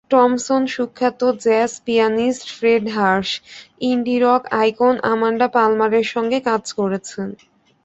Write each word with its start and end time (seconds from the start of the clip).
Thomson 0.11 0.63
সুখ্যাত 0.67 1.21
jazz 1.43 1.71
pianist 1.85 2.45
Fred 2.57 2.83
Harsh, 2.89 3.29
indie rock 3.81 4.41
icon 4.53 4.95
Amanda 5.11 5.47
পালমারের 5.47 6.05
সঙ্গে 6.05 6.39
কাজ 6.41 6.63
করেছেন। 6.73 7.29